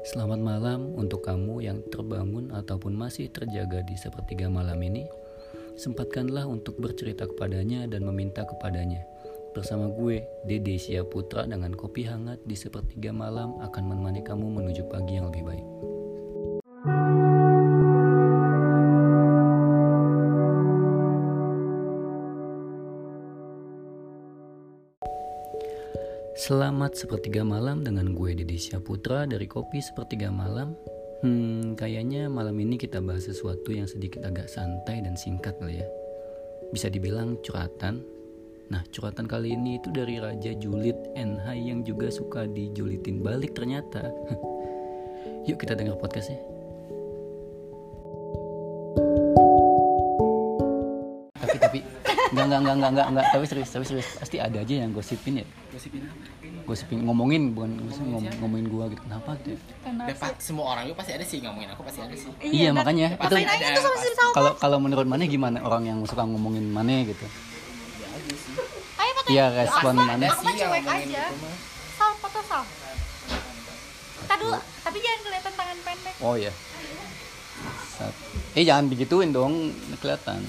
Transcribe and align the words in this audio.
Selamat 0.00 0.40
malam 0.40 0.96
untuk 0.96 1.20
kamu 1.28 1.60
yang 1.60 1.84
terbangun 1.92 2.48
ataupun 2.56 2.96
masih 2.96 3.28
terjaga 3.28 3.84
di 3.84 4.00
sepertiga 4.00 4.48
malam 4.48 4.80
ini. 4.80 5.04
Sempatkanlah 5.76 6.48
untuk 6.48 6.80
bercerita 6.80 7.28
kepadanya 7.28 7.84
dan 7.84 8.08
meminta 8.08 8.48
kepadanya. 8.48 9.04
Bersama 9.52 9.92
gue, 9.92 10.24
Dede 10.48 10.80
Putra 11.04 11.44
dengan 11.44 11.76
kopi 11.76 12.08
hangat 12.08 12.40
di 12.48 12.56
sepertiga 12.56 13.12
malam 13.12 13.60
akan 13.60 13.92
menemani 13.92 14.24
kamu 14.24 14.48
menuju 14.48 14.88
pagi 14.88 15.20
yang 15.20 15.28
lebih 15.28 15.44
baik. 15.44 15.66
Selamat 26.40 26.96
sepertiga 26.96 27.44
malam 27.44 27.84
dengan 27.84 28.16
gue 28.16 28.32
Deddy 28.32 28.56
Putra 28.80 29.28
dari 29.28 29.44
Kopi 29.44 29.76
Sepertiga 29.84 30.32
Malam. 30.32 30.72
Hmm, 31.20 31.76
kayaknya 31.76 32.32
malam 32.32 32.56
ini 32.56 32.80
kita 32.80 32.96
bahas 33.04 33.28
sesuatu 33.28 33.68
yang 33.76 33.84
sedikit 33.84 34.24
agak 34.24 34.48
santai 34.48 35.04
dan 35.04 35.20
singkat 35.20 35.52
kali 35.60 35.84
ya. 35.84 35.88
Bisa 36.72 36.88
dibilang 36.88 37.36
curhatan. 37.44 38.00
Nah, 38.72 38.80
curhatan 38.88 39.28
kali 39.28 39.52
ini 39.52 39.84
itu 39.84 39.92
dari 39.92 40.16
Raja 40.16 40.56
Julid 40.56 41.12
NH 41.12 41.44
yang 41.60 41.84
juga 41.84 42.08
suka 42.08 42.48
dijulitin 42.48 43.20
balik 43.20 43.52
ternyata. 43.52 44.08
Yuk 45.44 45.60
kita 45.60 45.76
dengar 45.76 46.00
podcastnya. 46.00 46.59
Enggak 52.30 52.44
enggak 52.44 52.60
enggak 52.60 52.74
enggak 52.74 52.90
enggak, 52.90 53.06
enggak. 53.08 53.26
tapi 53.28 53.44
serius 53.44 53.68
tapi 53.68 53.84
serius 53.84 54.08
pasti 54.14 54.36
ada 54.38 54.56
aja 54.56 54.74
yang 54.76 54.90
gosipin 54.90 55.34
ya 55.36 55.46
gosipin 55.68 56.02
apa? 56.02 56.62
gosipin 56.64 56.98
ngomongin 57.02 57.42
bukan 57.50 57.70
gosipin 57.80 58.08
ngom- 58.12 58.36
ngomongin 58.38 58.66
gua 58.68 58.84
gitu 58.86 59.02
kenapa 59.02 59.30
gitu 59.40 59.58
Ya, 59.82 60.14
pa- 60.14 60.38
semua 60.38 60.66
orang 60.68 60.84
juga 60.84 60.96
pasti 60.98 61.12
ada 61.12 61.24
sih 61.24 61.38
ngomongin 61.40 61.68
aku 61.68 61.82
pasti 61.82 62.00
ada 62.00 62.14
sih. 62.14 62.30
iya, 62.44 62.70
makanya 62.70 63.18
itu 63.18 63.34
itu 63.36 64.24
kalau 64.30 64.52
kalau 64.54 64.78
menurut 64.78 65.04
mana 65.04 65.24
gimana 65.24 65.58
orang 65.60 65.82
yang 65.84 65.98
suka 66.04 66.22
ngomongin 66.22 66.66
mana 66.66 67.02
gitu 67.02 67.26
Ya 67.98 68.06
aja 68.08 68.34
sih. 68.34 68.52
Ayo 68.96 69.10
foto. 69.12 69.28
iya 69.28 69.44
respon 69.50 69.94
mana 69.96 70.26
Aku 70.26 70.40
mah 70.40 70.52
yang 70.52 70.70
cuek 70.70 70.82
ngomongin 70.82 71.08
aja. 71.10 71.24
gitu. 71.26 71.48
Sal, 71.92 72.10
foto 72.16 72.40
Sal. 72.42 72.62
Kita 74.20 74.34
dulu, 74.36 74.54
tapi 74.56 74.98
jangan 75.00 75.20
kelihatan 75.20 75.52
tangan 75.52 75.78
pendek. 75.82 76.14
oh 76.20 76.34
iya 76.34 76.52
Sat- 77.90 78.20
eh 78.52 78.62
jangan 78.62 78.84
digituin 78.86 79.30
dong 79.30 79.54
kelihatan 79.96 80.40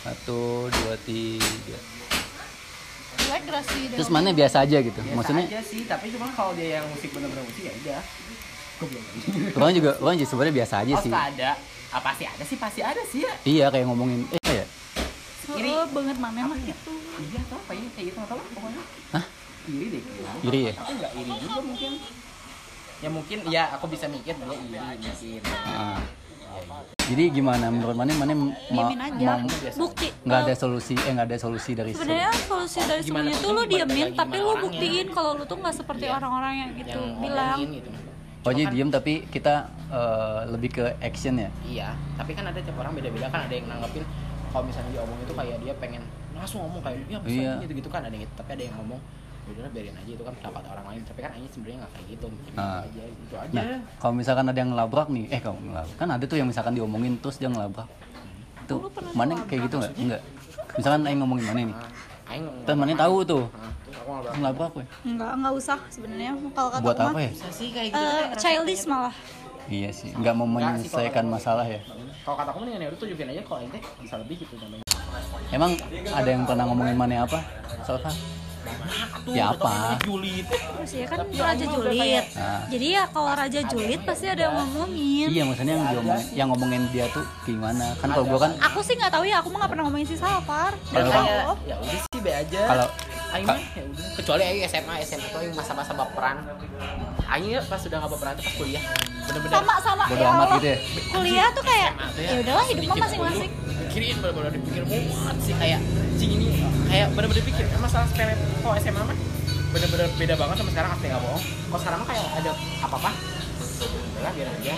satu 0.00 0.66
dua 0.68 0.94
tiga 1.04 1.78
terus 3.94 4.10
mana 4.10 4.34
biasa 4.34 4.66
aja 4.66 4.82
gitu 4.82 4.98
Biasa 4.98 5.14
maksudnya 5.14 5.44
aja 5.46 5.60
sih, 5.62 5.86
tapi 5.86 6.10
cuma 6.10 6.26
kalau 6.34 6.50
dia 6.58 6.82
yang 6.82 6.86
musik 6.90 7.14
bener-bener 7.14 7.46
musik 7.46 7.62
ya 7.62 7.72
udah. 7.78 8.02
orang 9.54 9.72
juga 9.76 9.90
orang 10.02 10.14
juga 10.18 10.28
sebenarnya 10.34 10.54
biasa 10.64 10.74
aja 10.82 10.92
Oh, 10.98 11.02
sih 11.04 11.12
ada. 11.14 11.50
Ah, 11.90 12.00
pasti 12.02 12.24
ada 12.26 12.42
sih, 12.42 12.56
pasti 12.58 12.80
ada 12.82 13.02
sih 13.06 13.22
ya. 13.22 13.32
iya 13.46 13.66
kayak 13.70 13.86
ngomongin 13.86 14.26
eh 14.34 14.54
ya 14.62 14.66
Iri. 15.50 15.70
Oh, 15.74 15.86
banget 15.90 16.16
mana 16.22 16.46
mah 16.46 16.58
gitu. 16.62 16.92
Iya 17.18 17.38
atau 17.42 17.58
apa 17.58 17.72
ya? 17.74 17.86
Kayak 17.98 18.06
gitu 18.14 18.18
atau 18.22 18.34
apa 18.38 18.44
pokoknya. 18.54 18.82
Hah? 19.10 19.24
Iri 19.66 19.86
deh. 19.90 20.02
kayaknya. 20.06 20.46
iri 20.46 20.60
ya 20.62 20.72
Tapi 20.78 20.92
enggak 20.94 21.12
iri 21.18 21.32
juga 21.42 21.60
mungkin. 21.66 21.92
Ya 23.00 23.08
mungkin 23.10 23.38
ya 23.50 23.62
aku 23.74 23.86
bisa 23.90 24.06
mikir 24.06 24.34
dia 24.38 24.46
iri 24.46 24.78
mungkin. 24.78 25.42
Ah. 25.66 25.98
Jadi 27.02 27.24
gimana 27.28 27.66
menurut 27.68 27.92
mana 27.92 28.12
mana 28.12 28.32
ma- 28.32 28.54
aja. 28.86 29.34
ma- 29.34 29.42
Bukti. 29.76 30.08
nggak 30.22 30.40
ada 30.40 30.54
solusi 30.54 30.94
eh 30.96 31.10
nggak 31.10 31.26
ada 31.26 31.38
solusi 31.38 31.70
dari 31.72 31.90
Sebenarnya 31.90 32.30
solusi 32.40 32.78
dari 32.80 33.02
semuanya 33.02 33.34
tuh 33.34 33.50
lu 33.50 33.62
diemin, 33.64 34.14
tapi 34.14 34.36
lu 34.38 34.54
buktiin 34.60 35.06
kalau 35.10 35.34
lu 35.34 35.44
tuh 35.44 35.58
nggak 35.58 35.74
seperti 35.74 36.04
Iya. 36.04 36.14
orang-orang 36.14 36.52
yang 36.56 36.70
gitu. 36.76 37.00
Yang 37.00 37.18
Bilang. 37.20 37.58
gitu. 37.72 37.90
Oh 38.40 38.52
jadi 38.52 38.64
kan- 38.64 38.72
diem 38.72 38.90
tapi 38.90 39.12
kita 39.26 39.54
eh, 39.90 40.40
lebih 40.48 40.70
ke 40.72 40.84
action 40.98 41.34
ya? 41.36 41.50
Iya, 41.62 41.88
tapi 42.14 42.30
kan 42.32 42.46
ada 42.46 42.56
tiap 42.56 42.78
orang 42.78 42.94
beda-beda 42.94 43.26
kan 43.26 43.42
ada 43.42 43.52
yang 43.52 43.66
nanggepin 43.66 44.06
kalau 44.48 44.64
misalnya 44.64 44.90
dia 44.90 45.02
omong 45.02 45.18
itu 45.20 45.32
kayak 45.34 45.56
dia 45.58 45.74
pengen 45.76 46.02
langsung 46.32 46.62
ngomong 46.62 46.80
kayak 46.80 46.98
ya 47.04 47.18
bisa 47.18 47.36
Iya. 47.36 47.52
gitu 47.60 47.72
gitu 47.74 47.88
kan 47.88 48.00
ada 48.00 48.10
yang 48.10 48.22
gitu 48.22 48.34
tapi 48.34 48.50
ada 48.54 48.62
yang 48.64 48.74
ngomong 48.78 49.00
"Ya 49.42 49.52
udah 49.58 49.70
biarin 49.70 49.94
aja 49.94 50.10
itu 50.10 50.22
kan 50.22 50.34
pendapat 50.34 50.62
orang 50.68 50.86
lain 50.86 51.00
tapi 51.02 51.20
kan 51.20 51.30
Aing 51.32 51.48
sebenarnya 51.48 51.78
nggak 51.80 51.92
kayak 51.92 52.06
gitu 52.08 52.26
mungkin 52.26 52.52
Ah. 52.54 52.80
aja 52.82 53.02
itu 53.04 53.34
aja 53.34 53.52
Nah 53.52 53.66
kalau 53.96 54.14
misalkan 54.14 54.44
ada 54.46 54.58
yang 54.58 54.70
ngelabrak 54.70 55.08
nih, 55.08 55.24
eh 55.28 55.40
kalau 55.40 55.58
ngelabrak 55.58 55.96
kan 55.96 56.08
ada 56.08 56.24
tuh 56.24 56.36
yang 56.36 56.46
misalkan 56.46 56.72
diomongin 56.72 57.14
terus 57.16 57.36
dia 57.36 57.48
ngelabrak. 57.48 57.88
Tuh 58.64 58.78
Lu 58.78 58.88
pernah 58.88 59.12
mana 59.12 59.34
kayak 59.44 59.60
gitu 59.66 59.76
nggak? 59.78 59.92
Enggak. 59.96 60.22
Misalkan 60.72 61.00
Aing 61.02 61.18
ngomongin 61.18 61.44
mana 61.44 61.58
nih? 61.60 61.66
Nah, 61.70 61.90
Aing 62.28 62.44
Terus 62.62 62.76
mana 62.76 62.92
tahu 62.94 63.16
tuh 63.24 63.44
Nah, 63.50 63.72
nggak 64.22 64.34
ngelabrak 64.36 64.70
gue. 64.72 64.84
Enggak, 65.02 65.30
enggak 65.34 65.54
usah 65.56 65.78
sebenarnya. 65.88 66.30
Kalau 66.48 66.70
kata 66.70 66.82
Buat 66.82 66.98
apa 67.00 67.18
ya? 67.20 67.30
sih 67.50 67.68
kayak 67.70 67.86
gitu 67.90 67.98
kan, 67.98 68.26
childish 68.36 68.84
malah. 68.86 69.14
Iya 69.66 69.90
sih, 69.90 70.10
nggak 70.12 70.34
mau 70.34 70.46
Nggak 70.46 70.82
menyelesaikan 70.82 71.24
masalah 71.26 71.62
ya. 71.64 71.78
kalau 72.20 72.36
kata 72.36 72.50
aku 72.50 72.58
mendingan 72.60 72.80
ya 72.80 72.88
udah 72.90 72.98
tunjukin 72.98 73.26
aja 73.28 73.42
kalau 73.42 73.58
Aing 73.58 73.70
teh 73.70 73.82
bisa 73.98 74.14
lebih 74.16 74.36
gitu 74.38 74.54
namanya 74.56 74.84
Emang 75.50 75.72
ada 76.06 76.28
yang 76.28 76.42
pernah 76.44 76.64
ngomongin 76.64 76.94
mana 76.94 77.26
apa? 77.26 77.38
Salva? 77.82 78.10
Aduh, 78.60 79.32
Ya 79.32 79.44
apa? 79.50 79.96
Julid 80.00 80.46
Terus 80.48 80.92
ya 80.92 81.06
kan 81.06 81.18
Tapi 81.20 81.32
ya 81.32 81.42
Raja 81.44 81.64
kayak- 81.66 82.28
Nah. 82.32 82.60
Jadi 82.66 82.86
ya 82.90 83.02
kalau 83.06 83.30
Raja 83.32 83.60
Julid 83.64 84.00
pasti 84.02 84.26
ada 84.26 84.42
yang 84.42 84.54
ngomongin. 84.56 85.28
Iya 85.28 85.42
maksudnya 85.44 85.74
yang 85.74 85.86
diomongin, 85.90 86.26
yang 86.32 86.48
ngomongin 86.48 86.82
dia 86.90 87.06
tuh 87.08 87.24
gimana? 87.42 87.86
Kan 87.96 88.08
kalau 88.10 88.24
gua 88.26 88.38
kan 88.40 88.52
Aku 88.62 88.78
sih 88.80 88.94
nggak 88.94 89.10
tahu 89.10 89.24
ya, 89.24 89.36
aku 89.38 89.48
mah 89.48 89.58
nggak 89.60 89.70
pernah 89.70 89.84
ngomongin 89.84 90.06
si 90.06 90.16
Salvar. 90.16 90.72
Kalau- 90.86 91.56
ya 91.62 91.74
udah 91.76 91.98
sih 92.02 92.20
be 92.20 92.32
aja 92.32 92.60
kalau 92.66 92.86
Aing 93.30 93.46
mah 93.46 93.56
ya 93.56 93.82
udah 93.86 94.06
kecuali 94.12 94.42
Aing 94.42 94.62
SMA 94.66 94.94
SMA 95.00 95.28
tuh 95.28 95.40
yang 95.40 95.54
masa-masa 95.54 95.92
baperan 95.92 96.36
Aing 97.26 97.46
ya 97.48 97.60
pas 97.62 97.78
sudah 97.78 97.96
nggak 97.96 98.10
baperan 98.10 98.32
tuh 98.34 98.42
pas 98.42 98.54
kuliah 98.56 98.82
bener-bener 99.22 99.54
sama 99.54 99.74
sama 99.78 100.04
bodo 100.04 100.18
ya 100.18 100.30
amat 100.32 100.48
gitu 100.52 100.66
ya. 100.66 100.78
Kuliah 101.08 101.48
tuh 101.50 101.62
kayak 101.62 101.90
tuh 102.10 102.20
ya 102.20 102.32
udahlah 102.40 102.64
hidup 102.66 102.82
mah 102.84 102.96
masing-masing. 102.98 103.50
Pikirin 103.80 104.16
bener-bener 104.18 104.50
dipikir 104.52 104.82
muat 104.84 105.36
sih 105.38 105.54
kayak 105.54 105.80
cing 106.20 106.36
ini 106.36 106.52
kayak 106.92 107.16
bener-bener 107.16 107.40
pikir 107.48 107.64
masalah 107.80 108.04
sepele 108.04 108.36
kok 108.36 108.76
SMA 108.84 109.00
mah 109.00 109.16
bener-bener 109.72 110.06
beda 110.20 110.34
banget 110.36 110.56
sama 110.60 110.70
sekarang 110.76 110.90
asli 110.92 111.06
nggak 111.08 111.22
bohong 111.24 111.44
kok 111.48 111.78
sekarang 111.80 111.98
mah 112.04 112.08
kayak 112.12 112.24
ada 112.36 112.50
apa-apa 112.84 113.10
udahlah 114.12 114.32
biar 114.36 114.48
aja 114.60 114.74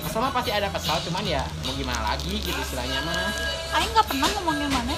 Asal 0.00 0.24
mah 0.24 0.32
pasti 0.32 0.48
ada 0.48 0.72
kesal 0.72 0.96
cuman 1.04 1.20
ya 1.28 1.44
mau 1.60 1.76
gimana 1.76 2.00
lagi 2.00 2.32
gitu 2.40 2.56
istilahnya 2.56 3.04
mah 3.04 3.28
Aing 3.76 3.92
nggak 3.92 4.06
pernah 4.08 4.28
ngomongin 4.40 4.72
mana, 4.72 4.96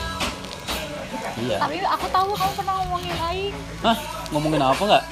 Iya. 1.43 1.57
tapi 1.59 1.77
aku 1.83 2.07
tahu 2.09 2.31
kamu 2.39 2.53
pernah 2.55 2.75
ngomongin 2.81 3.17
Aing. 3.19 3.55
Hah? 3.83 3.97
Ngomongin 4.31 4.63
apa 4.63 4.79
nggak? 4.81 5.05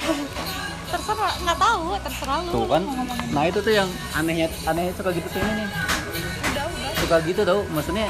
Terserah, 0.95 1.33
nggak 1.43 1.59
tahu, 1.59 1.83
terserah 2.01 2.37
lu. 2.41 2.51
Tuh 2.55 2.65
kan. 2.71 2.83
Nah 3.35 3.43
itu 3.45 3.59
tuh 3.61 3.73
yang 3.75 3.89
anehnya 4.15 4.47
anehnya 4.65 4.91
suka 4.95 5.11
gitu 5.13 5.27
tuh 5.29 5.39
ini 5.43 5.51
nih. 5.61 5.67
Udah, 5.69 6.65
udah. 6.65 6.91
Suka 6.97 7.15
gitu 7.27 7.41
tau. 7.45 7.59
Maksudnya 7.69 8.07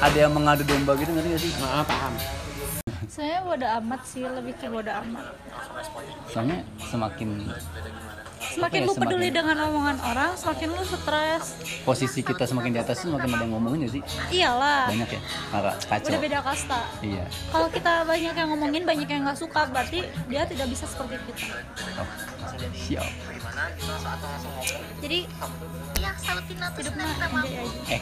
ada 0.00 0.16
yang 0.18 0.32
mengadu 0.32 0.64
domba 0.64 0.96
gitu 0.96 1.10
ngerti 1.10 1.28
gak 1.28 1.40
sih? 1.40 1.52
nah, 1.58 1.84
paham 1.84 2.14
Saya 3.10 3.42
bodo 3.42 3.66
amat 3.66 4.00
sih, 4.06 4.22
lebih 4.22 4.54
ke 4.54 4.66
bodo 4.66 4.88
amat. 4.88 5.34
Soalnya 6.26 6.62
semakin 6.80 7.28
Semakin 8.40 8.82
ya, 8.82 8.88
lu 8.88 8.94
peduli 8.96 9.30
semakin- 9.30 9.36
dengan 9.36 9.56
omongan 9.62 9.96
orang, 10.02 10.30
semakin 10.34 10.68
lu 10.72 10.82
stres. 10.82 11.44
posisi 11.84 12.18
kita 12.20 12.44
semakin 12.44 12.70
di 12.72 12.80
atas 12.80 12.98
tuh 12.98 13.12
semakin 13.12 13.30
ada 13.30 13.44
yang 13.44 13.52
ngomongin 13.52 13.78
gak 13.84 13.92
sih? 13.94 14.02
Iyalah, 14.32 14.90
Banyak 14.90 15.08
ya? 15.08 15.20
Nggak 15.52 15.74
kacau. 15.84 16.08
udah 16.08 16.20
beda 16.20 16.38
kasta. 16.42 16.80
Iya. 17.00 17.24
Kalau 17.46 17.68
kita 17.68 17.92
banyak 18.04 18.34
yang 18.34 18.48
ngomongin, 18.48 18.82
banyak 18.82 19.06
yang 19.06 19.22
nggak 19.22 19.38
suka, 19.38 19.60
berarti 19.68 19.98
dia 20.26 20.42
tidak 20.46 20.66
bisa 20.66 20.84
seperti 20.86 21.14
kita. 21.30 21.46
Oh, 21.98 22.08
siap. 22.74 23.06
Jadi, 25.00 25.18
ya 25.96 26.10
salutin 26.16 26.56
hidupnya 26.58 27.04
enjoy 27.06 27.54
aja. 27.54 27.60
Eh, 27.88 28.00